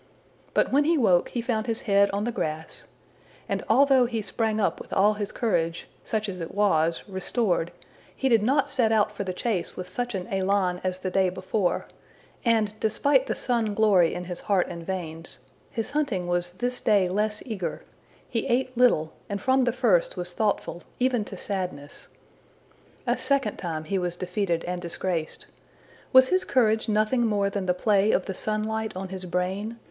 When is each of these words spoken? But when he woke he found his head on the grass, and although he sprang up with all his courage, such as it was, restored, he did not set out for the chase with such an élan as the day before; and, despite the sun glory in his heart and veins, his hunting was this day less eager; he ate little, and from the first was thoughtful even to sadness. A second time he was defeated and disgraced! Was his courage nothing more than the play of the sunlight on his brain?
But 0.55 0.71
when 0.71 0.85
he 0.85 0.97
woke 0.97 1.29
he 1.29 1.43
found 1.43 1.67
his 1.67 1.81
head 1.83 2.09
on 2.09 2.23
the 2.23 2.31
grass, 2.31 2.85
and 3.47 3.63
although 3.69 4.07
he 4.07 4.23
sprang 4.23 4.59
up 4.59 4.81
with 4.81 4.91
all 4.91 5.13
his 5.13 5.31
courage, 5.31 5.87
such 6.03 6.27
as 6.27 6.39
it 6.41 6.55
was, 6.55 7.03
restored, 7.07 7.71
he 8.15 8.27
did 8.27 8.41
not 8.41 8.71
set 8.71 8.91
out 8.91 9.11
for 9.11 9.23
the 9.23 9.31
chase 9.31 9.77
with 9.77 9.87
such 9.87 10.15
an 10.15 10.25
élan 10.29 10.81
as 10.83 10.97
the 10.97 11.11
day 11.11 11.29
before; 11.29 11.85
and, 12.43 12.73
despite 12.79 13.27
the 13.27 13.35
sun 13.35 13.75
glory 13.75 14.15
in 14.15 14.23
his 14.23 14.39
heart 14.39 14.65
and 14.69 14.87
veins, 14.87 15.41
his 15.69 15.91
hunting 15.91 16.25
was 16.27 16.53
this 16.53 16.81
day 16.81 17.07
less 17.07 17.43
eager; 17.45 17.83
he 18.27 18.47
ate 18.47 18.75
little, 18.75 19.13
and 19.29 19.39
from 19.39 19.65
the 19.65 19.71
first 19.71 20.17
was 20.17 20.33
thoughtful 20.33 20.81
even 20.99 21.23
to 21.23 21.37
sadness. 21.37 22.07
A 23.05 23.19
second 23.19 23.57
time 23.57 23.83
he 23.83 23.99
was 23.99 24.17
defeated 24.17 24.63
and 24.63 24.81
disgraced! 24.81 25.45
Was 26.11 26.29
his 26.29 26.43
courage 26.43 26.89
nothing 26.89 27.23
more 27.23 27.51
than 27.51 27.67
the 27.67 27.75
play 27.75 28.11
of 28.11 28.25
the 28.25 28.33
sunlight 28.33 28.95
on 28.95 29.09
his 29.09 29.25
brain? 29.25 29.77